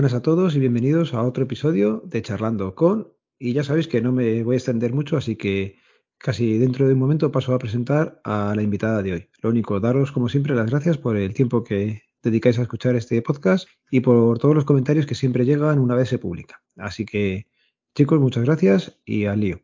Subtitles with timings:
[0.00, 3.12] Buenas a todos y bienvenidos a otro episodio de Charlando con.
[3.38, 5.76] Y ya sabéis que no me voy a extender mucho, así que
[6.16, 9.28] casi dentro de un momento paso a presentar a la invitada de hoy.
[9.42, 13.20] Lo único, daros como siempre las gracias por el tiempo que dedicáis a escuchar este
[13.20, 16.62] podcast y por todos los comentarios que siempre llegan una vez se publica.
[16.78, 17.48] Así que,
[17.94, 19.60] chicos, muchas gracias y al lío.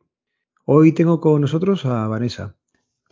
[0.66, 2.54] Hoy tengo con nosotros a Vanessa.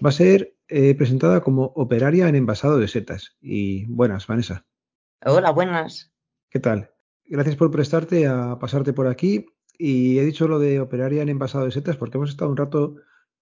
[0.04, 3.38] Va a ser eh, presentada como operaria en envasado de setas.
[3.40, 4.66] Y buenas, Vanessa.
[5.24, 6.12] Hola, buenas.
[6.50, 6.93] ¿Qué tal?
[7.26, 9.46] Gracias por prestarte a pasarte por aquí.
[9.76, 12.96] Y he dicho lo de operaria en envasado de setas porque hemos estado un rato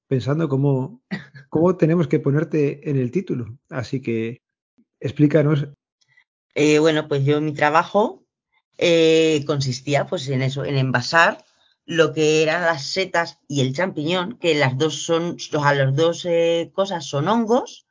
[0.06, 1.02] pensando cómo,
[1.48, 3.58] cómo tenemos que ponerte en el título.
[3.68, 4.42] Así que
[5.00, 5.68] explícanos.
[6.54, 8.24] Eh, bueno, pues yo mi trabajo
[8.78, 11.44] eh, consistía pues en eso, en envasar
[11.84, 16.24] lo que eran las setas y el champiñón, que las dos son, o las dos
[16.24, 17.86] eh, cosas son hongos,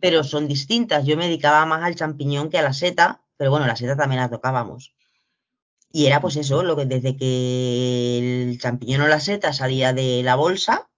[0.00, 1.04] pero son distintas.
[1.04, 4.22] Yo me dedicaba más al champiñón que a la seta, pero bueno, la seta también
[4.22, 4.94] la tocábamos.
[5.90, 8.18] Y era pues eso, lo que desde que
[8.50, 10.90] el champiñón o la seta salía de la bolsa,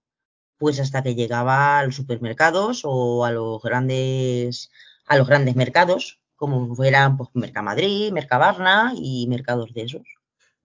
[0.57, 4.71] pues hasta que llegaba a los supermercados o a los grandes,
[5.07, 10.03] a los grandes mercados, como fueran pues Mercamadrid, Mercabarna y mercados de esos.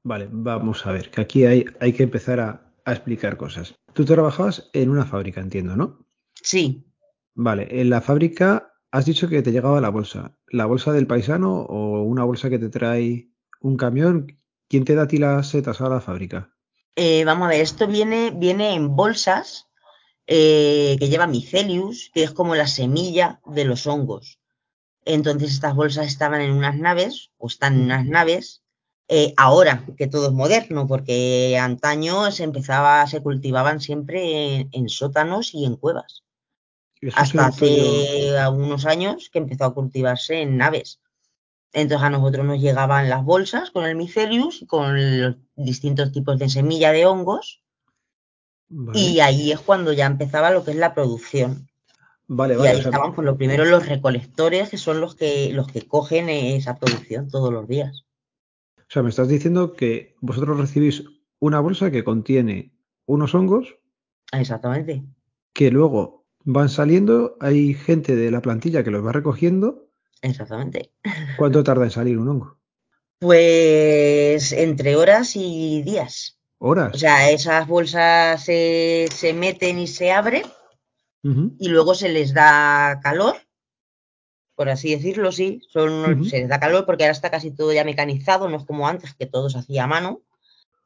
[0.03, 3.75] Vale, vamos a ver, que aquí hay, hay que empezar a, a explicar cosas.
[3.93, 6.07] Tú trabajabas en una fábrica, entiendo, ¿no?
[6.43, 6.87] Sí,
[7.39, 10.35] Vale, en la fábrica has dicho que te llegaba la bolsa.
[10.49, 13.29] ¿La bolsa del paisano o una bolsa que te trae
[13.67, 14.39] un camión?
[14.69, 16.53] ¿Quién te da a ti las setas a la fábrica?
[16.95, 19.69] Eh, vamos a ver, esto viene, viene en bolsas
[20.27, 24.41] eh, que lleva micelius, que es como la semilla de los hongos.
[25.05, 28.63] Entonces estas bolsas estaban en unas naves, o están en unas naves,
[29.09, 34.89] eh, ahora que todo es moderno, porque antaño se empezaba, se cultivaban siempre en, en
[34.89, 36.25] sótanos y en cuevas.
[37.15, 37.47] Hasta yo.
[37.47, 41.01] hace algunos años que empezó a cultivarse en naves.
[41.73, 46.39] Entonces a nosotros nos llegaban las bolsas con el micelius y con los distintos tipos
[46.39, 47.63] de semilla de hongos
[48.69, 51.69] Vale, y ahí es cuando ya empezaba lo que es la producción.
[52.29, 52.71] vale, Y vale.
[52.71, 55.87] ahí O sea, estaban pues lo primero los recolectores que son los que los que
[55.87, 58.05] cogen esa producción todos los días.
[58.79, 61.05] o sea, me estás diciendo que vosotros recibís
[61.39, 62.73] una bolsa que contiene
[63.07, 63.77] unos hongos
[64.33, 65.05] Exactamente.
[65.53, 69.86] que luego van saliendo, hay gente de la plantilla que los va recogiendo.
[70.23, 70.93] Exactamente.
[71.37, 72.59] ¿Cuánto tarda en salir un hongo?
[73.19, 76.39] Pues entre horas y días.
[76.59, 76.99] O ¿Horas?
[76.99, 80.45] sea, esas bolsas se, se meten y se abren
[81.59, 83.37] y luego se les da calor,
[84.55, 85.61] por así decirlo, sí.
[85.69, 86.25] Son.
[86.25, 89.15] Se les da calor porque ahora está casi todo ya mecanizado, no es como antes
[89.15, 90.23] que todo se hacía a mano.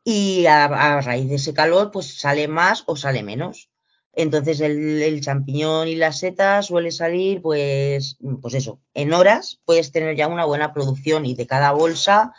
[0.03, 3.70] Y a, a raíz de ese calor, pues sale más o sale menos.
[4.13, 9.93] Entonces el, el champiñón y la seta suele salir, pues, pues eso, en horas puedes
[9.93, 12.33] tener ya una buena producción y de cada bolsa,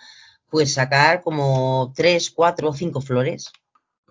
[0.50, 3.52] pues sacar como tres, cuatro o cinco flores.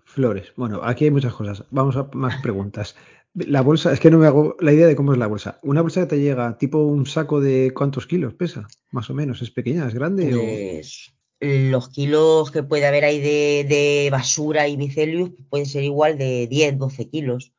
[0.04, 0.53] Flores.
[0.56, 1.65] Bueno, aquí hay muchas cosas.
[1.71, 2.97] Vamos a más preguntas.
[3.34, 5.60] La bolsa, es que no me hago la idea de cómo es la bolsa.
[5.62, 9.42] Una bolsa que te llega, tipo un saco de cuántos kilos pesa, más o menos.
[9.42, 10.41] ¿Es pequeña, es grande o...?
[10.41, 16.19] Pues los kilos que puede haber ahí de, de basura y micelius puede ser igual
[16.19, 17.53] de 10, 12 kilos.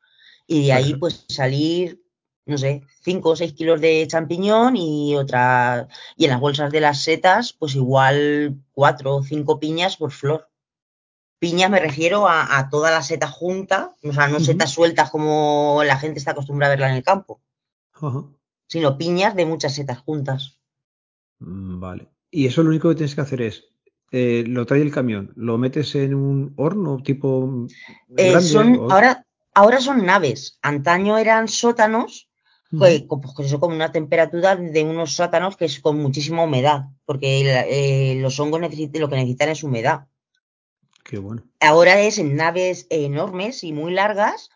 [0.46, 2.02] Y de ahí pues salir,
[2.46, 6.80] no sé, 5 o 6 kilos de champiñón y otra, y en las bolsas de
[6.80, 10.48] las setas, pues igual 4 o 5 piñas por flor.
[11.40, 15.82] Piñas me refiero a, a toda la seta junta, o sea, no setas sueltas como
[15.84, 17.40] la gente está acostumbrada a verla en el campo,
[18.68, 20.60] sino piñas de muchas setas juntas.
[21.40, 22.12] Mm, Vale.
[22.30, 23.71] Y eso lo único que tienes que hacer es,
[24.12, 27.66] eh, lo trae el camión, lo metes en un horno tipo
[28.16, 28.90] Eh, grande son, o...
[28.92, 32.28] ahora, ahora son naves, antaño eran sótanos,
[32.78, 33.04] pues,
[33.38, 38.38] eso con una temperatura de unos sótanos que es con muchísima humedad, porque eh, los
[38.38, 40.06] hongos necesitan, lo que necesitan es humedad.
[41.04, 41.42] Qué bueno.
[41.60, 44.50] Ahora es en naves enormes y muy largas,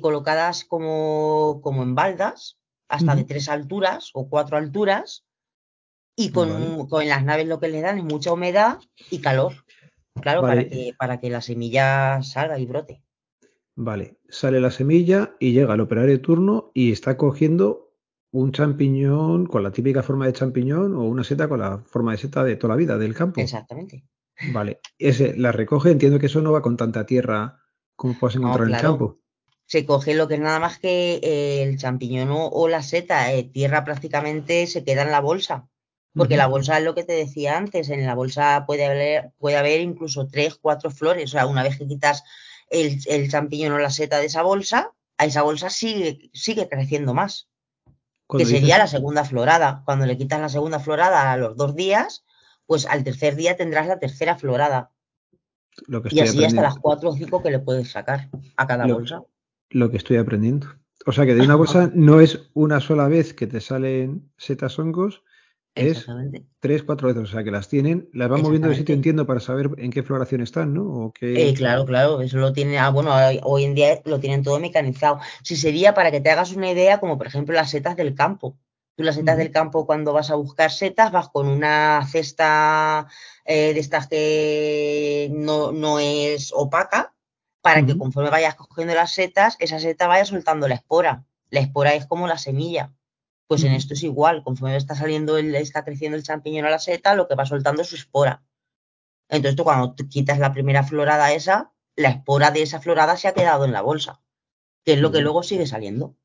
[0.00, 2.58] colocadas como, como en baldas,
[2.88, 5.24] hasta de tres alturas o cuatro alturas,
[6.16, 6.88] y con, Vale.
[6.88, 8.78] con las naves lo que les dan es mucha humedad
[9.10, 9.54] y calor,
[10.20, 13.02] claro, para que, para que la semilla salga y brote.
[13.76, 14.18] vale.
[14.28, 17.92] Sale la semilla y llega el operario de turno y está cogiendo
[18.30, 22.18] un champiñón con la típica forma de champiñón o una seta con la forma de
[22.18, 23.40] seta de toda la vida del campo.
[23.40, 24.04] Exactamente.
[24.52, 24.80] Vale.
[24.98, 27.60] Ese la recoge, entiendo que eso no va con tanta tierra
[27.94, 29.18] como puedes No, encontrar en el campo.
[29.66, 33.44] Se coge lo que es nada más que el champiñón o, o la seta, eh,
[33.44, 35.68] tierra prácticamente se queda en la bolsa.
[36.14, 39.56] Porque la bolsa es lo que te decía antes, en la bolsa puede haber, puede
[39.56, 41.30] haber incluso tres, cuatro flores.
[41.30, 42.22] O sea, una vez que quitas
[42.68, 47.14] el, el champiñón o la seta de esa bolsa, a esa bolsa sigue, sigue creciendo
[47.14, 47.48] más.
[48.28, 49.82] Que sería la segunda florada.
[49.84, 52.24] Cuando le quitas la segunda florada a los dos días,
[52.66, 54.90] pues al tercer día tendrás la tercera florada.
[55.86, 58.86] Lo que Y así hasta las cuatro o cinco que le puedes sacar a cada
[58.86, 59.22] Lo- bolsa.
[59.70, 60.68] Lo que estoy aprendiendo.
[61.06, 64.78] O sea que de una bolsa no es una sola vez que te salen setas
[64.78, 65.22] hongos,
[65.74, 66.06] es
[66.60, 67.22] tres, cuatro veces.
[67.24, 70.02] O sea que las tienen, las van moviendo de sitio, entiendo, para saber en qué
[70.02, 70.84] floración están, ¿no?
[70.84, 71.48] O qué...
[71.50, 75.20] Eh, claro, claro, eso lo tiene, ah, bueno, hoy- en día lo tienen todo mecanizado.
[75.42, 78.58] Si sería para que te hagas una idea, como por ejemplo las setas del campo.
[78.96, 83.08] Tú las setas del campo, cuando vas a buscar setas, vas con una cesta
[83.46, 87.14] eh, de estas que no, no es opaca,
[87.62, 91.24] para que conforme vayas cogiendo las setas, esa seta vaya soltando la espora.
[91.48, 92.92] La espora es como la semilla.
[93.52, 96.78] Pues en esto es igual, conforme está saliendo, el, está creciendo el champiñón a la
[96.78, 98.42] seta, lo que va soltando es su espora.
[99.28, 103.34] Entonces tú cuando quitas la primera florada esa, la espora de esa florada se ha
[103.34, 104.22] quedado en la bolsa,
[104.86, 106.16] que es lo que luego sigue saliendo.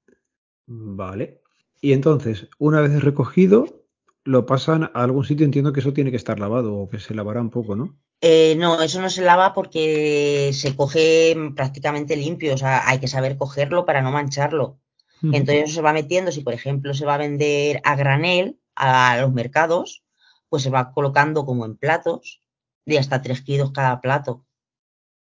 [0.67, 1.41] Vale.
[1.81, 3.83] Y entonces, una vez recogido,
[4.23, 5.43] lo pasan a algún sitio.
[5.43, 7.99] Entiendo que eso tiene que estar lavado o que se lavará un poco, ¿no?
[8.21, 13.09] Eh, no, eso no se lava porque se coge prácticamente limpio, o sea, hay que
[13.09, 14.79] saber cogerlo para no mancharlo.
[15.21, 19.17] Entonces eso se va metiendo, si por ejemplo se va a vender a granel a
[19.19, 20.03] los mercados,
[20.49, 22.41] pues se va colocando como en platos
[22.85, 24.45] de hasta 3 kilos cada plato.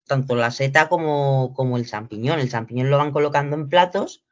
[0.05, 2.39] Tanto la seta como, como el champiñón.
[2.39, 4.23] El champiñón lo van colocando en platos,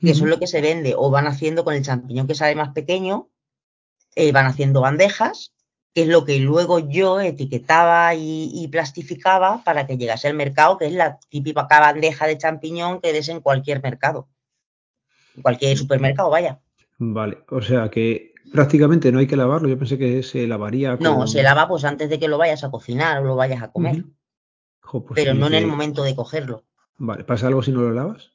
[0.00, 2.54] que eso es lo que se vende, o van haciendo con el champiñón que sale
[2.54, 3.30] más pequeño,
[4.16, 5.54] eh, van haciendo bandejas,
[5.94, 10.76] que es lo que luego yo etiquetaba y, y plastificaba para que llegase al mercado,
[10.76, 14.28] que es la típica bandeja de champiñón que ves en cualquier mercado,
[15.36, 16.60] en cualquier supermercado, vaya.
[16.98, 17.38] Vale.
[17.50, 19.68] O sea que prácticamente no hay que lavarlo.
[19.68, 22.70] Yo pensé que se lavaría No, se lava pues antes de que lo vayas a
[22.70, 24.04] cocinar o lo vayas a comer.
[24.80, 26.64] Jo, pues pero sí no en el momento de cogerlo.
[26.98, 27.24] Vale.
[27.24, 28.30] ¿Pasa algo si no lo lavas?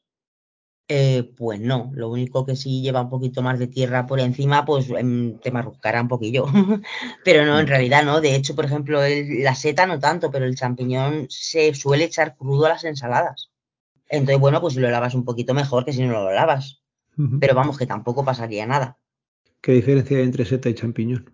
[0.92, 4.66] Eh, pues no, lo único que sí lleva un poquito más de tierra por encima,
[4.66, 6.46] pues em, te marruscará un poquillo.
[7.24, 7.69] pero no, en Mm.
[7.69, 8.19] realidad no.
[8.22, 12.36] De hecho, por ejemplo, el- la seta no tanto, pero el champiñón se suele echar
[12.36, 13.51] crudo a las ensaladas.
[14.10, 16.81] Entonces, bueno, pues si lo lavas un poquito mejor que si no lo lavas.
[17.39, 18.98] Pero vamos, que tampoco pasaría nada.
[19.62, 21.33] ¿Qué diferencia hay entre seta y champiñón?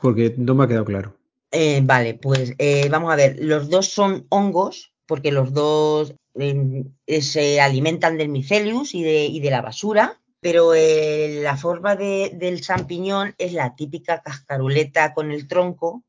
[0.00, 1.18] Porque no me ha quedado claro.
[1.50, 6.84] Eh, vale, pues eh, vamos a ver, los dos son hongos, porque los dos eh,
[7.06, 11.96] eh, se alimentan del micelius y de, y de la basura, pero eh, la forma
[11.96, 16.04] de- del champiñón es la típica cascaruleta con el tronco,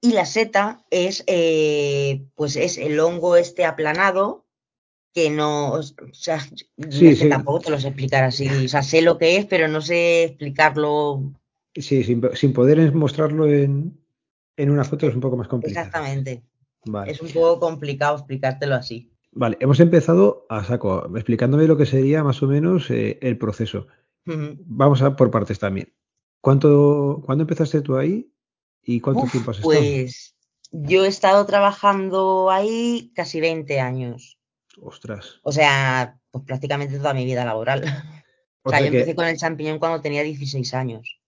[0.00, 4.45] y la seta es, eh, pues es el hongo este aplanado,
[5.16, 5.82] que no, o
[6.12, 6.40] sea,
[6.96, 7.28] Sí, es que sí.
[7.28, 10.24] tampoco te lo sé explicar así, o sea, sé lo que es, pero no sé
[10.24, 11.32] explicarlo
[11.74, 13.98] Sí, sin, sin poder mostrarlo en,
[14.56, 15.86] en una foto es un poco más complicado.
[15.86, 16.42] exactamente.
[16.84, 17.12] Vale.
[17.12, 19.10] Es un poco complicado explicártelo así.
[19.32, 23.86] Vale, hemos empezado a saco, explicándome lo que sería más o menos eh, el proceso.
[24.24, 25.92] Vamos a por partes también.
[26.40, 28.32] ¿Cuánto, ¿Cuándo empezaste tú ahí
[28.82, 29.74] y cuánto Uf, tiempo has estado?
[29.74, 30.36] pues
[30.72, 34.38] yo he estado trabajando ahí casi 20 años.
[34.82, 35.40] Ostras.
[35.42, 37.82] O sea, pues prácticamente toda mi vida laboral.
[38.62, 41.20] O O sea, yo empecé con el champiñón cuando tenía 16 años.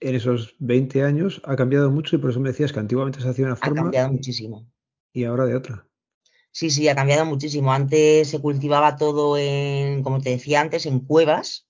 [0.00, 3.28] en esos 20 años ha cambiado mucho y por eso me decías que antiguamente se
[3.28, 4.66] hacía una Ha forma cambiado muchísimo.
[5.14, 5.86] y ahora de otra.
[6.50, 7.72] Sí, sí, ha cambiado muchísimo.
[7.72, 11.66] Antes se cultivaba todo en, como te decía antes, en cuevas,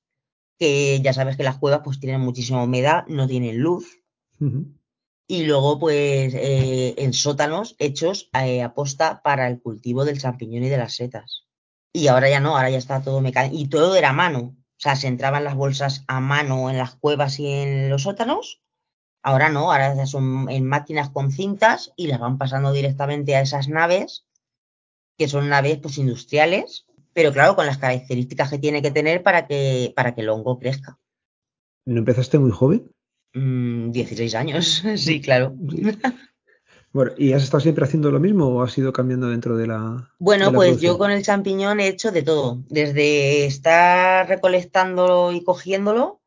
[0.58, 4.00] que ya sabes que las cuevas pues tienen muchísima humedad, no tienen luz.
[4.40, 4.66] Ujú.
[5.32, 10.68] Y luego, pues, eh, en sótanos hechos eh, aposta para el cultivo del champiñón y
[10.68, 11.46] de las setas.
[11.90, 13.56] Y ahora ya no, ahora ya está todo mecánico.
[13.56, 14.54] Y todo era a mano.
[14.58, 18.60] O sea, se entraban las bolsas a mano en las cuevas y en los sótanos.
[19.22, 23.40] Ahora no, ahora ya son en máquinas con cintas y las van pasando directamente a
[23.40, 24.26] esas naves,
[25.16, 26.84] que son naves pues industriales,
[27.14, 30.58] pero claro, con las características que tiene que tener para que, para que el hongo
[30.58, 30.98] crezca.
[31.86, 32.92] ¿No empezaste muy joven?
[33.34, 35.54] Mm, 16 años, sí, claro.
[35.70, 35.82] Sí.
[36.92, 40.10] Bueno, ¿y has estado siempre haciendo lo mismo o has ido cambiando dentro de la,
[40.18, 45.32] Bueno, de la pues yo con el champiñón he hecho de todo, desde estar recolectándolo
[45.32, 46.20] y cogiéndolo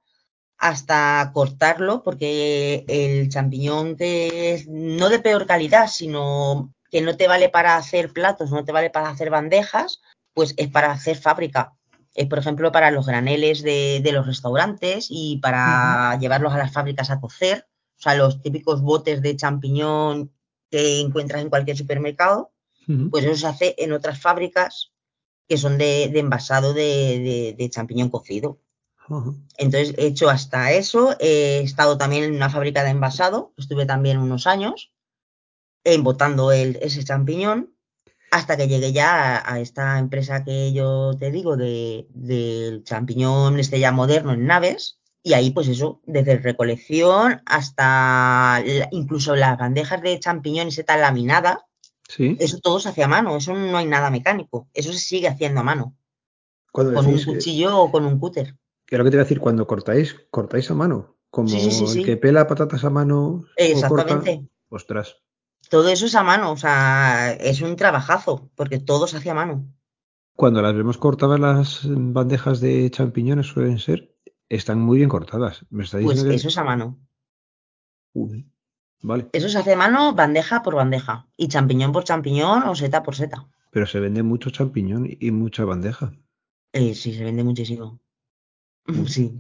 [0.58, 7.28] hasta cortarlo, porque el champiñón que es no de peor calidad, sino que no te
[7.28, 10.02] vale para hacer platos, no te vale para hacer bandejas,
[10.34, 11.74] pues es para hacer fábrica.
[12.16, 16.72] Es, por ejemplo, para los graneles de, de los restaurantes y para llevarlos a las
[16.74, 17.68] fábricas a cocer,
[17.98, 20.32] o sea, los típicos botes de champiñón
[20.72, 22.52] que encuentras en cualquier supermercado
[23.10, 24.92] pues eso se hace en otras fábricas
[25.48, 28.60] que son de, de envasado de, de- champiñón cocido.
[29.58, 34.18] Entonces he hecho hasta eso, he estado también en una fábrica de envasado, estuve también
[34.20, 34.92] unos años
[35.84, 37.75] embotando el, ese champiñón
[38.36, 43.60] hasta que llegué ya a, a esta empresa que yo te digo de, del champiñón
[43.60, 48.62] este ya moderno en naves Y ahí, pues eso, desde recolección hasta
[48.92, 51.66] incluso las bandejas de champiñón y seta laminada,
[52.08, 52.36] sí.
[52.40, 55.62] eso todo se hace a mano, eso no hay nada mecánico, eso se sigue haciendo
[55.62, 55.96] a mano.
[56.72, 58.54] Con un cuchillo o con un cúter.
[58.86, 59.40] ¿Qué es lo que te iba a decir?
[59.40, 61.18] Cuando cortáis, cortáis a mano.
[61.32, 63.46] Como el que pela patatas a mano.
[63.58, 64.48] Exactamente.
[64.70, 65.25] ostras.
[65.70, 69.34] Todo eso es a mano, o sea, es un trabajazo, porque todo se hace a
[69.34, 69.66] mano.
[70.36, 74.16] Cuando las vemos cortadas las bandejas de champiñones suelen ser,
[74.50, 75.66] están muy bien cortadas.
[75.70, 77.00] ¿Me está pues eso es a mano.
[79.02, 79.30] vale.
[79.32, 81.28] Eso se hace a mano bandeja por bandeja.
[81.38, 83.48] Y champiñón por champiñón o seta por seta.
[83.72, 86.14] Pero se vende mucho champiñón y mucha bandeja.
[86.74, 88.00] Eh, sí, se vende muchísimo.
[89.08, 89.40] Sí.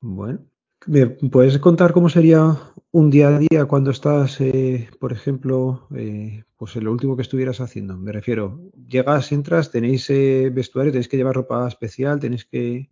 [0.00, 0.40] Bueno.
[0.86, 2.58] ¿Me puedes contar cómo sería
[2.92, 7.22] un día a día cuando estás, eh, por ejemplo, eh, pues en lo último que
[7.22, 7.96] estuvieras haciendo?
[7.96, 12.90] Me refiero, llegas, entras, tenéis eh, vestuario, tenéis que llevar ropa especial, tenéis que...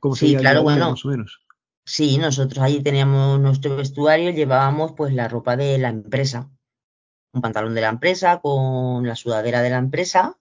[0.00, 0.90] ¿Cómo sí, claro, bueno.
[0.90, 1.46] Más o menos?
[1.84, 6.50] Sí, nosotros ahí teníamos nuestro vestuario, llevábamos pues la ropa de la empresa.
[7.32, 10.38] Un pantalón de la empresa con la sudadera de la empresa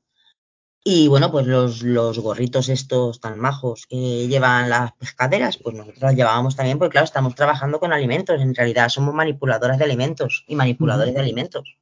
[0.84, 6.02] y bueno, pues los, los, gorritos estos tan majos que llevan las pescaderas, pues nosotros
[6.02, 8.42] los llevábamos también, porque claro, estamos trabajando con alimentos.
[8.42, 11.78] En realidad somos manipuladoras de alimentos y manipuladores de alimentos.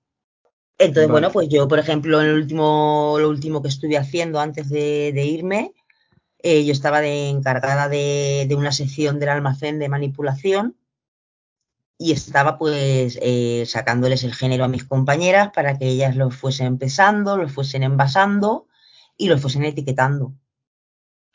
[0.77, 4.69] Entonces, bueno, pues yo, por ejemplo, en el último, lo último que estuve haciendo antes
[4.69, 5.73] de, irme,
[6.39, 10.75] eh, yo estaba de, encargada de, de, una sección del almacén de manipulación
[11.97, 16.77] y estaba pues eh, sacándoles el género a mis compañeras para que ellas los fuesen
[16.77, 18.68] pesando, los fuesen envasando
[19.19, 20.33] y los fuesen etiquetando.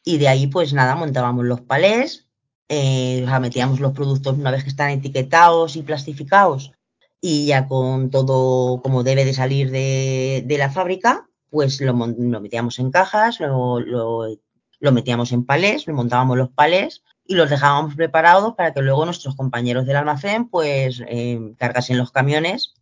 [0.04, 2.26] Y de ahí, pues nada, montábamos los palés,
[2.68, 6.72] eh, metíamos los productos una vez que están etiquetados y plastificados
[7.20, 12.90] y ya con todo como debe de salir de, la fábrica, pues lo, metíamos en
[12.90, 18.74] cajas, lo, lo, metíamos en palés, lo montábamos los palés y los dejábamos preparados para
[18.74, 22.74] que luego nuestros compañeros del almacén pues eh, cargasen los camiones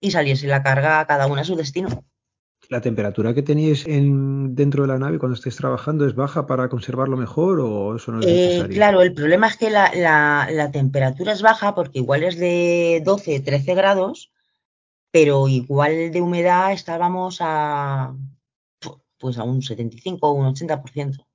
[0.00, 2.04] y saliese la carga a cada uno a su destino.
[2.72, 6.70] ¿La temperatura que tenéis en, dentro de la nave cuando estéis trabajando es baja para
[6.70, 8.74] conservarlo mejor o eso no es eh, necesario?
[8.74, 13.74] Claro, el problema es que la, temperatura es baja porque igual es de 12, 13
[13.74, 14.32] grados,
[15.10, 18.16] pero igual de humedad estábamos a
[19.18, 21.26] pues a un 75 o un 80%.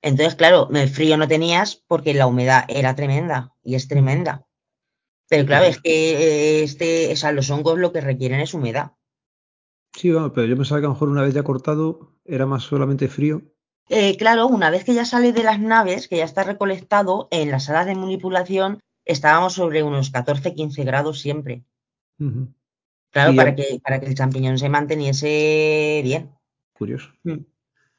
[0.00, 4.46] Entonces, claro, el frío no tenías porque la humedad era tremenda y es tremenda.
[5.28, 8.92] Pero claro, es que este, o sea, los hongos lo que requieren es humedad.
[9.96, 13.08] Sí, pero yo pensaba que a lo mejor una vez ya cortado era más solamente
[13.08, 13.42] frío.
[13.88, 17.50] Eh, claro, una vez que ya sale de las naves, que ya está recolectado, en
[17.50, 21.64] las salas de manipulación estábamos sobre unos 14-15 grados siempre.
[23.10, 26.30] Claro, para, que, para que el champiñón se manteniese bien.
[26.74, 27.12] Curioso.
[27.22, 27.44] Mm.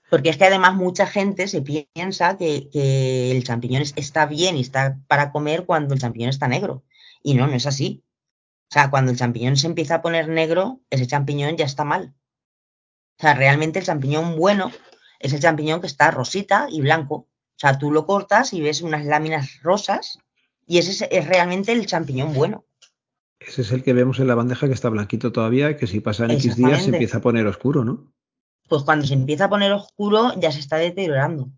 [0.09, 4.61] Porque es que además mucha gente se piensa que, que, el champiñón está bien y
[4.61, 6.83] está para comer cuando el champiñón está negro.
[7.23, 8.03] Y no, no es así.
[8.69, 12.13] O sea, cuando el champiñón se empieza a poner negro, ese champiñón ya está mal.
[13.17, 14.71] O sea, realmente el champiñón bueno
[15.19, 17.15] es el champiñón que está rosita y blanco.
[17.15, 20.19] O sea, tú lo cortas y ves unas láminas rosas
[20.67, 22.65] y ese es, realmente el champiñón bueno.
[23.39, 26.31] Ese es el que vemos en la bandeja que está blanquito todavía, que si pasan
[26.31, 28.13] X días se empieza a poner oscuro, ¿no?
[28.67, 31.49] Pues cuando se empieza a poner oscuro ya se está deteriorando.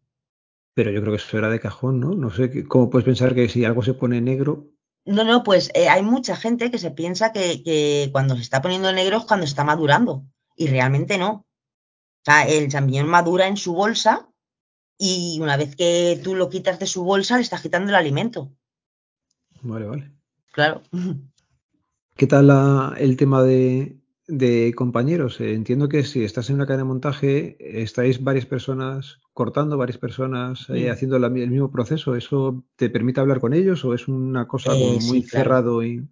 [0.75, 2.13] Pero yo creo que eso era de cajón, ¿no?
[2.13, 4.67] No sé cómo puedes pensar que si algo se pone negro,
[5.09, 8.91] no, no, pues eh, hay mucha gente que se piensa que, cuando se está poniendo
[8.93, 10.23] negro es cuando está madurando.
[10.55, 11.31] Y realmente no.
[11.31, 14.29] O sea, el champiñón madura en su bolsa
[14.97, 18.51] y una vez que tú lo quitas de su bolsa, le estás quitando el alimento.
[19.61, 20.11] Vale, vale.
[20.51, 20.83] Claro.
[22.15, 23.97] ¿Qué tal el tema de,
[24.29, 25.41] de compañeros.
[25.41, 29.97] Eh, entiendo que si estás en una cadena de montaje, estáis varias personas cortando, varias
[29.97, 32.15] personas eh, haciendo el mismo proceso.
[32.15, 36.07] ¿Eso te permite hablar con ellos o es una cosa eh, muy cerrado y...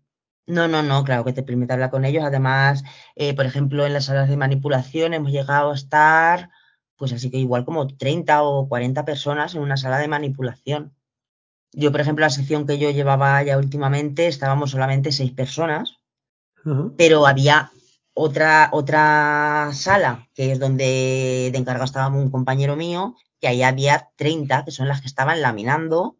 [0.48, 2.24] No, no, no, claro que te permite hablar con ellos.
[2.24, 2.84] Además,
[3.36, 6.52] por ejemplo, en las salas de manipulación hemos llegado a estar,
[6.96, 10.94] pues así que igual como 30 o 40 personas en una sala de manipulación.
[11.74, 15.98] Yo, por ejemplo, la sección que yo llevaba ya últimamente, estábamos solamente seis personas,
[16.96, 17.72] pero había
[18.20, 24.10] otra, otra sala, que es donde de encargado estaba un compañero mío, que ahí había
[24.16, 26.18] 30, que son las que estaban laminando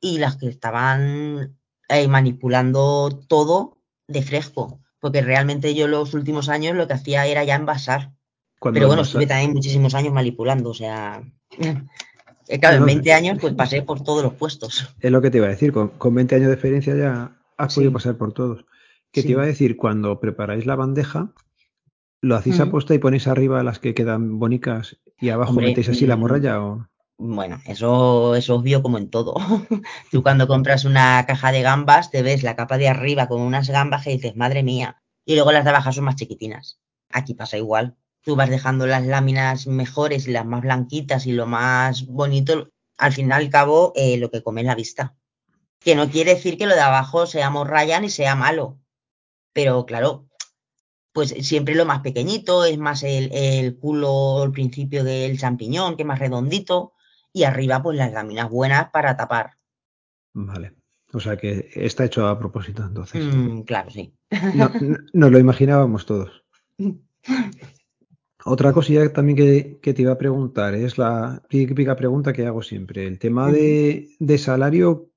[0.00, 1.56] y las que estaban
[1.88, 4.80] eh, manipulando todo de fresco.
[5.00, 8.12] Porque realmente yo los últimos años lo que hacía era ya envasar.
[8.60, 11.22] Pero bueno, estuve también muchísimos años manipulando, o sea.
[12.52, 14.92] Eh, claro, en 20 años pues pasé por todos los puestos.
[14.98, 17.92] Es lo que te iba a decir, con, 20 años de experiencia ya has podido
[17.92, 18.64] pasar por todos.
[19.12, 21.32] ¿Qué te iba a decir, cuando preparáis la bandeja,
[22.20, 26.06] ¿lo hacéis a posta y ponéis arriba las que quedan bonitas y abajo metéis así
[26.06, 26.62] la morralla?
[26.62, 26.86] O...
[27.18, 29.34] Bueno, eso es obvio como en todo.
[30.10, 33.68] Tú cuando compras una caja de gambas te ves la capa de arriba con unas
[33.68, 36.80] gambas que dices, madre mía, y luego las de abajo son más chiquitinas.
[37.10, 37.96] Aquí pasa igual.
[38.22, 43.12] Tú vas dejando las láminas mejores y las más blanquitas y lo más bonito, al
[43.12, 45.14] fin y al cabo, eh, lo que come es la vista.
[45.78, 48.79] Que no quiere decir que lo de abajo sea morraya ni sea malo.
[49.52, 50.26] Pero claro,
[51.12, 56.02] pues siempre lo más pequeñito, es más el, el culo, el principio del champiñón, que
[56.02, 56.92] es más redondito
[57.32, 59.52] y arriba pues las láminas buenas para tapar.
[60.32, 60.74] Vale.
[61.12, 63.24] O sea que está hecho a propósito entonces.
[63.24, 64.14] Mm, claro, sí.
[64.54, 66.44] No, no- nos lo imaginábamos todos.
[68.44, 72.62] Otra cosilla también que, que te iba a preguntar es la típica pregunta que hago
[72.62, 73.06] siempre.
[73.06, 75.09] El tema de, de salario,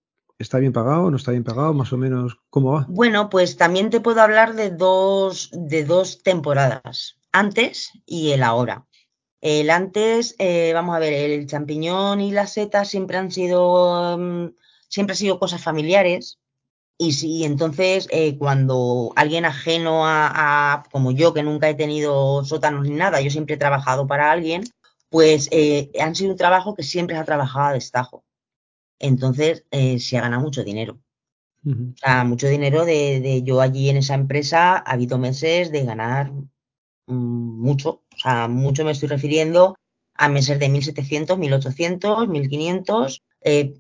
[0.43, 1.09] ¿está bien pagado?
[1.09, 1.73] ¿No está bien pagado?
[1.73, 2.81] Más o menos, ¿cómo va?
[2.85, 8.85] Bueno, pues también te puedo hablar de dos, de dos temporadas, antes y el ahora.
[9.41, 14.49] El antes, eh, vamos a ver, el champiñón y la seta siempre han sido, mm,
[14.89, 16.39] siempre sido cosas familiares.
[16.97, 22.45] Y sí, entonces eh, cuando alguien ajeno a, a- como yo, que nunca he tenido
[22.45, 24.63] sótanos ni nada, yo siempre he trabajado para alguien,
[25.09, 28.23] pues eh, han sido un trabajo que siempre se ha trabajado a destajo.
[29.03, 31.01] Entonces eh, se ha ganado mucho dinero.
[31.65, 35.83] O sea, mucho dinero de, de yo allí en esa empresa, ha habido meses de
[35.83, 37.89] ganar mm, mucho.
[37.89, 39.75] O sea, mucho me estoy refiriendo
[40.15, 43.21] a meses de 1.700, 1.800, 1.500.
[43.41, 43.73] Eh,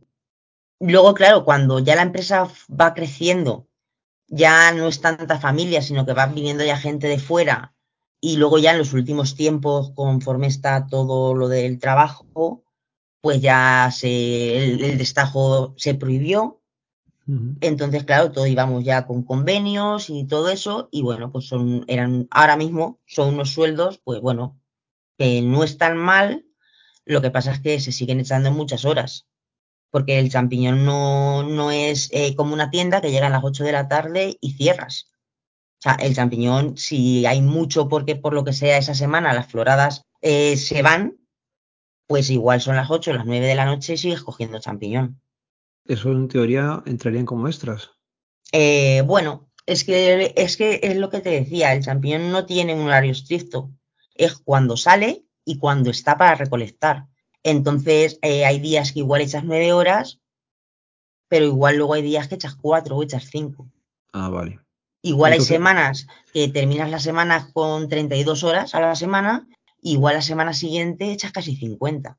[0.81, 3.69] luego, claro, cuando ya la empresa va creciendo,
[4.27, 7.73] ya no es tanta familia, sino que va viniendo ya gente de fuera.
[8.19, 12.63] Y luego ya en los últimos tiempos, conforme está todo lo del trabajo,
[13.23, 16.59] pues ya se, el, el destajo se prohibió.
[17.61, 22.27] Entonces, claro, todos íbamos ya con convenios y todo eso, y bueno, pues son, eran,
[22.31, 24.59] ahora mismo son unos sueldos, pues bueno,
[25.17, 26.45] que no están mal,
[27.05, 29.25] lo que pasa es que se siguen echando muchas horas,
[29.89, 33.63] porque el champiñón no, no es eh, como una tienda que llega a las 8
[33.63, 35.13] de la tarde y cierras.
[35.79, 39.47] O sea, el champiñón, si hay mucho porque por lo que sea esa semana las
[39.47, 41.22] floradas eh, se van,
[42.07, 45.21] pues igual son las 8 las 9 de la noche y sigues cogiendo champiñón.
[45.85, 47.91] Eso en teoría entrarían como extras.
[48.51, 52.73] Eh, bueno, es que, es que es lo que te decía, el champiñón no tiene
[52.73, 53.71] un horario estricto.
[54.15, 57.07] Es cuando sale y cuando está para recolectar.
[57.43, 60.21] Entonces, eh, hay días que igual echas nueve horas,
[61.27, 63.69] pero igual luego hay días que echas cuatro o echas cinco.
[64.13, 64.59] Ah, vale.
[65.01, 69.47] Igual hay semanas que terminas la semana con 32 horas a la semana,
[69.83, 72.17] igual la semana siguiente echas casi 50.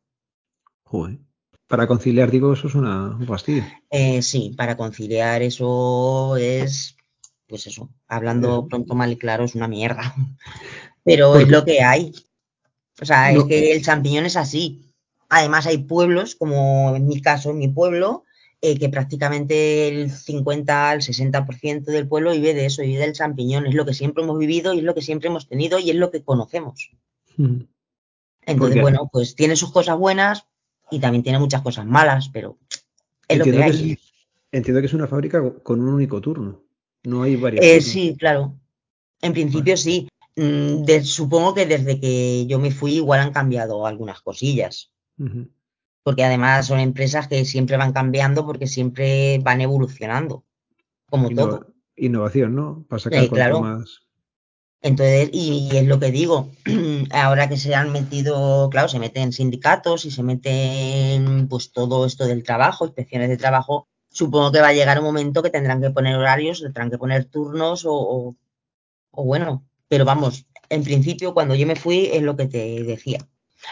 [0.85, 1.19] joder.
[1.67, 3.65] Para conciliar, digo, eso es una, un fastidio.
[3.91, 6.95] Eh, sí, para conciliar eso es,
[7.49, 10.15] pues eso, hablando Eh, pronto, mal y claro, es una mierda.
[11.05, 12.13] Pero es lo que hay.
[13.01, 14.93] O sea, es que el champiñón es así.
[15.29, 18.25] Además, hay pueblos, como en mi caso, en mi pueblo,
[18.61, 23.67] eh, que prácticamente el 50 al 60% del pueblo vive de eso, vive del champiñón.
[23.67, 25.97] Es lo que siempre hemos vivido y es lo que siempre hemos tenido y es
[25.97, 26.91] lo que conocemos.
[28.47, 30.47] Entonces, bueno, pues tiene sus cosas buenas
[30.91, 32.59] y también tiene muchas cosas malas, pero
[33.29, 33.99] es lo que que es, hay.
[34.53, 36.63] entiendo que es una fábrica co- con un único turno.
[37.05, 38.55] No hay varios Eh, sí, claro.
[39.21, 40.09] En principio sí.
[40.37, 44.91] Mm, de- supongo que desde que yo me fui igual han cambiado algunas cosillas.
[46.03, 50.45] Porque además son empresas que siempre van cambiando porque siempre van evolucionando,
[51.09, 51.75] como Innova- todo.
[51.97, 52.85] innovación, ¿no?
[52.89, 54.01] Para sacar Eh, cuanto claro, más.
[54.85, 56.51] Entonces, y, es lo que digo,
[57.11, 62.27] ahora que se han metido, claro, se meten sindicatos y se meten pues todo esto
[62.27, 65.89] del trabajo, inspecciones de trabajo, supongo que va a llegar un momento que tendrán que
[65.89, 68.37] poner horarios, tendrán que poner turnos o,
[69.11, 73.27] o, bueno, pero vamos, en principio cuando yo me fui es lo que te decía.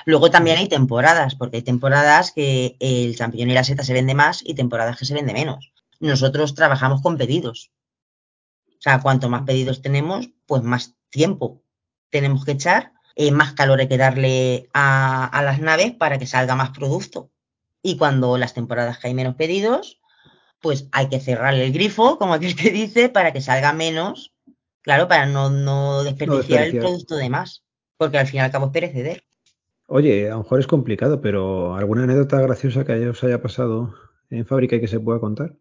[0.06, 4.14] Luego también hay temporadas, porque hay temporadas que el champiñón y la seta se vende
[4.14, 5.74] más y temporadas que se vende menos.
[6.00, 7.70] Nosotros trabajamos con pedidos.
[8.66, 11.62] O sea, cuanto más pedidos tenemos, pues más tiempo
[12.10, 16.26] tenemos que echar, eh, más calor hay que darle a, a las naves para que
[16.26, 17.30] salga más producto.
[17.82, 20.00] Y cuando las temporadas que hay menos pedidos,
[20.60, 24.32] pues hay que cerrarle el grifo, como aquel que dice, para que salga menos,
[24.80, 27.64] claro, para no, no No desperdiciar el producto de más,
[27.96, 29.24] porque al fin y al cabo es pereceder.
[29.86, 33.94] Oye, a lo mejor es complicado, pero ¿alguna anécdota graciosa que os haya pasado
[34.30, 35.54] en fábrica y que se pueda contar?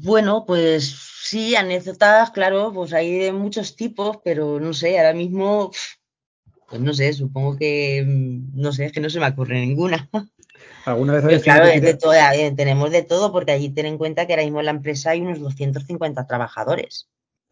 [0.00, 5.70] Bueno, pues sí, anécdotas, claro, pues hay de muchos tipos, pero no sé, ahora mismo,
[6.68, 10.08] pues no sé, supongo que, mm, no sé, es que no se me ocurre ninguna.
[10.84, 13.98] ¿Alguna vez Pero claro, es de todo, eh, tenemos de todo, porque allí ten en
[13.98, 17.08] cuenta que ahora mismo en la empresa hay unos 250 trabajadores.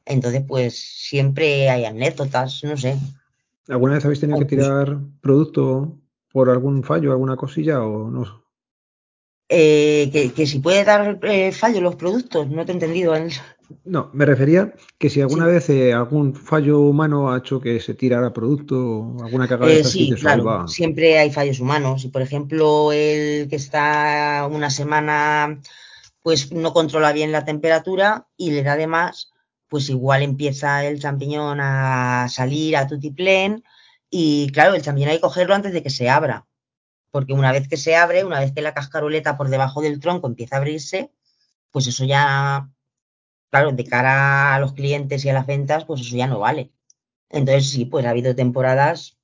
[0.07, 2.97] Entonces, pues siempre hay anécdotas, no sé.
[3.69, 5.99] ¿Alguna vez habéis tenido que incluso tirar producto
[6.31, 8.44] por algún fallo, alguna cosilla o no?
[9.49, 13.15] Eh, que, que, si puede dar eh, fallo los productos, no te he entendido.
[13.85, 15.51] No, me refería que si alguna sí.
[15.51, 19.81] vez eh, algún fallo humano ha hecho que se tirara producto o alguna cagada de
[19.81, 20.15] Eh, sí,
[20.67, 22.05] siempre hay fallos humanos.
[22.05, 25.61] Y por ejemplo, el que está una semana,
[26.23, 29.33] pues no controla bien la temperatura y le da de más,
[29.69, 33.63] pues igual empieza el champiñón a salir a tutiplén.
[34.09, 36.47] Y claro, el champiñón hay que cogerlo antes de que se abra.
[37.15, 40.27] Porque una vez que se abre, una vez que la cascaroleta por debajo del tronco
[40.27, 41.13] empieza a abrirse,
[41.71, 42.69] pues eso ya,
[43.51, 46.73] claro, de cara a los clientes y a las ventas, pues eso ya no vale.
[47.31, 49.17] Entonces sí, pues ha habido temporadas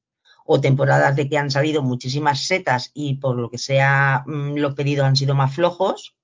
[0.47, 4.77] o temporadas de que han salido muchísimas setas y por lo que sea mm, los
[4.77, 6.15] pedidos han sido más flojos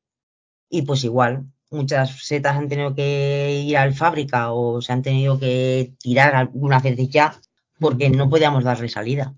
[0.71, 5.41] y pues igual muchas setas han tenido que ir al fábrica o se han tenido
[5.41, 7.41] que tirar algunas veces ya
[7.81, 9.35] porque no podíamos darle salida.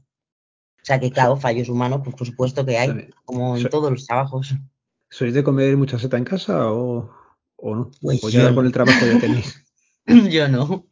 [0.88, 3.10] O sea que claro, fallos humanos, pues por supuesto que hay, También.
[3.26, 4.54] como en So- todos los trabajos.
[5.10, 7.10] ¿Sois de comer mucha seta en casa o,
[7.56, 7.90] o no?
[8.00, 8.54] Pues o yo ya no.
[8.54, 9.62] con el trabajo ya tenéis.
[10.06, 10.86] Yo no.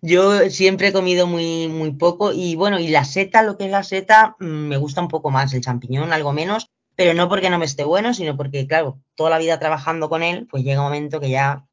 [0.00, 3.72] Yo siempre he comido muy, muy poco y bueno, y la seta, lo que es
[3.72, 7.50] la seta, mm, me gusta un poco más, el champiñón algo menos, pero no porque
[7.50, 10.82] no me esté bueno, sino porque, claro, toda la vida trabajando con él, pues llega
[10.82, 11.66] un momento que ya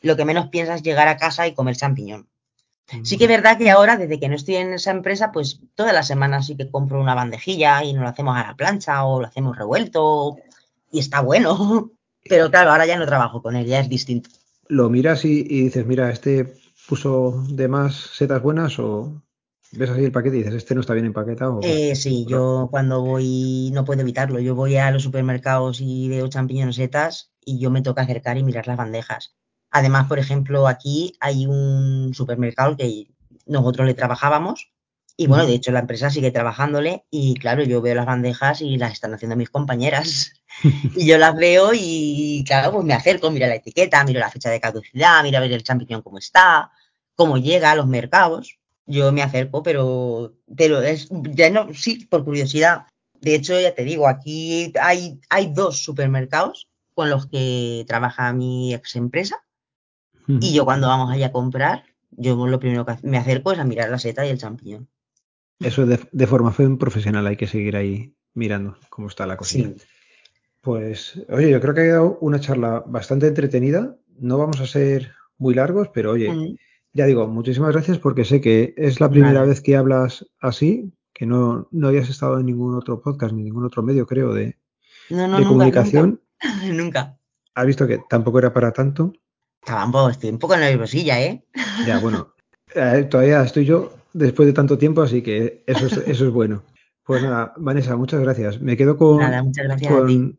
[0.00, 2.30] lo que menos piensas es llegar a casa y comer champiñón.
[3.02, 5.92] Sí que es verdad que ahora, desde que no estoy en esa empresa, pues todas
[5.94, 9.20] las semanas sí que compro una bandejilla y nos lo hacemos a la plancha o
[9.20, 10.36] lo hacemos revuelto
[10.90, 11.90] y está bueno.
[12.28, 14.30] Pero claro, ahora ya no trabajo con él, ya es distinto.
[14.68, 16.54] ¿Lo miras y, y dices, mira, este
[16.88, 19.22] puso de más setas buenas o
[19.72, 21.54] ves así el paquete y dices, este no está bien empaquetado?
[21.58, 26.08] o- Eh, sí, yo cuando voy, no puedo evitarlo, yo voy a los supermercados y
[26.10, 29.34] veo champiñones setas y yo me toca acercar y mirar las bandejas.
[29.72, 33.08] Además, por ejemplo, aquí hay un supermercado que
[33.46, 34.70] nosotros le trabajábamos
[35.16, 38.76] y bueno, de hecho la empresa sigue trabajándole y claro, yo veo las bandejas y
[38.76, 40.32] las están haciendo mis compañeras
[40.94, 44.50] y yo las veo y claro, pues me acerco, miro la etiqueta, miro la fecha
[44.50, 46.70] de caducidad, miro a ver el champiñón cómo está,
[47.14, 48.58] cómo llega a los mercados.
[48.84, 52.86] Yo me acerco, pero, pero es, ya no, sí, por curiosidad.
[53.20, 58.74] De hecho, ya te digo, aquí hay, hay dos supermercados con los que trabaja mi
[58.74, 59.42] ex empresa
[60.26, 63.64] y yo cuando vamos allá a comprar, yo lo primero que me acerco es a
[63.64, 64.88] mirar la seta y el champiñón.
[65.60, 69.70] Eso de, de formación profesional hay que seguir ahí mirando cómo está la cocina.
[69.76, 69.84] Sí.
[70.60, 73.96] Pues, oye, yo creo que ha quedado una charla bastante entretenida.
[74.18, 76.56] No vamos a ser muy largos, pero oye, Mm,
[76.92, 81.26] ya digo, muchísimas gracias porque sé que es la primera vez que hablas así, que
[81.26, 84.56] no, no habías estado en ningún otro podcast ni ningún otro medio, creo, de,
[85.10, 86.08] No, no, de nunca, comunicación.
[86.10, 86.22] nunca.
[86.72, 87.18] Nunca.
[87.54, 89.12] Has visto que tampoco era para tanto.
[89.62, 91.44] Estaba un poco, estoy un poco nerviosilla, ¿eh?
[91.86, 92.34] Ya, bueno,
[92.74, 96.62] eh, todavía estoy yo después de tanto tiempo, así que eso es, eso es bueno.
[97.04, 98.60] Pues nada, Vanessa, muchas gracias.
[98.60, 100.38] Me quedo Nada, con, muchas gracias a ti.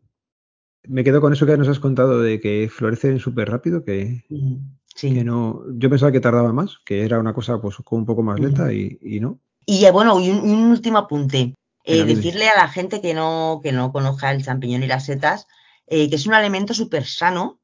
[0.88, 4.54] me quedo con eso que nos has contado de que florecen súper rápido, que, Mm,
[4.56, 5.10] que Sí.
[5.24, 8.38] no, yo pensaba que tardaba más, que era una cosa pues como un poco más
[8.38, 9.40] lenta y, y no.
[9.66, 11.54] Y eh, bueno, y un, un último apunte.
[11.86, 15.46] Eh, decirle a la gente que no, que no conozca el champiñón y las setas,
[15.86, 17.60] eh, que es un alimento súper sano.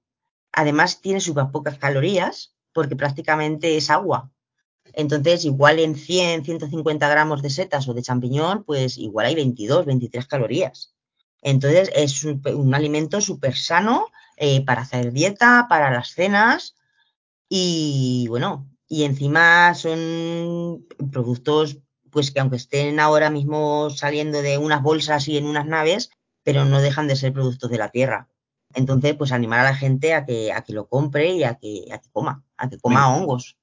[0.52, 4.30] Además, tiene súper pocas calorías, porque prácticamente es agua.
[4.92, 9.86] Entonces, igual en 100, 150 gramos de setas o de champiñón, pues igual hay 22,
[9.86, 10.94] 23 calorías.
[11.42, 16.76] Entonces, es un, alimento súper sano eh, para hacer dieta, para las cenas
[17.48, 21.78] y bueno, y encima son productos
[22.10, 26.10] pues que aunque estén ahora mismo saliendo de unas bolsas y en unas naves,
[26.42, 28.28] pero no dejan de ser productos de la tierra.
[28.74, 31.85] Entonces, pues animar a la gente a que, a que lo compre y a que,
[31.92, 33.56] a que coma, a que coma hongos.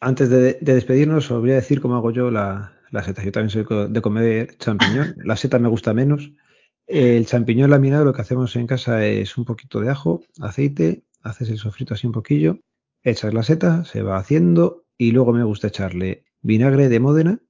[0.00, 3.22] Antes de, de despedirnos, os voy a decir cómo hago yo la, la seta.
[3.22, 5.16] Yo también soy de comer champiñón.
[5.24, 6.32] La seta me gusta menos.
[6.86, 11.50] El champiñón laminado lo que hacemos en casa es un poquito de ajo, aceite, haces
[11.50, 12.60] el sofrito así un poquillo,
[13.02, 17.40] echas la seta, se va haciendo y luego me gusta echarle vinagre de Módena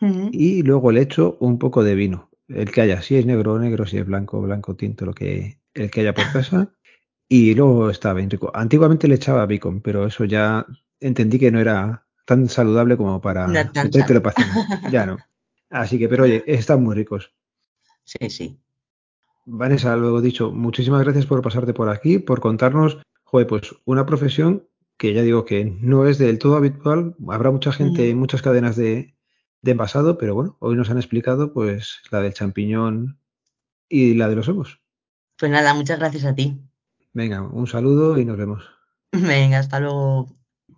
[0.00, 2.30] y luego le echo un poco de vino.
[2.48, 5.90] El que haya, si es negro, negro, si es blanco, blanco, tinto, lo que, el
[5.90, 6.72] que haya por casa.
[7.28, 8.50] Y luego está bien rico.
[8.54, 10.66] Antiguamente le echaba bacon, pero eso ya
[10.98, 14.52] entendí que no era tan saludable como para tan.
[14.90, 15.18] Ya no.
[15.70, 17.32] Así que, pero oye, están muy ricos.
[18.04, 18.58] Sí, sí.
[19.46, 24.68] Vanessa, luego dicho, muchísimas gracias por pasarte por aquí, por contarnos, joder, pues una profesión
[24.96, 27.14] que ya digo que no es del todo habitual.
[27.28, 28.20] Habrá mucha gente en Ujú.
[28.20, 29.14] muchas cadenas de,
[29.62, 33.18] de envasado, pero bueno, hoy nos han explicado pues la del champiñón
[33.88, 34.79] y la de los hongos.
[35.40, 36.60] Pues nada, muchas gracias a ti.
[37.14, 38.62] Venga, un saludo y nos vemos.
[39.12, 40.28] Venga, hasta luego.